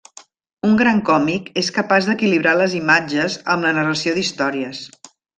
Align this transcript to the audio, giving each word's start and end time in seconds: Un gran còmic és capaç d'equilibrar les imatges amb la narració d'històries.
Un 0.67 0.71
gran 0.77 1.01
còmic 1.09 1.51
és 1.63 1.67
capaç 1.75 2.07
d'equilibrar 2.09 2.53
les 2.63 2.73
imatges 2.81 3.35
amb 3.57 3.67
la 3.69 3.75
narració 3.81 4.15
d'històries. 4.21 4.81